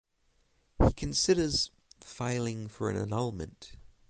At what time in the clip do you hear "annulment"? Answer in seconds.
2.97-3.73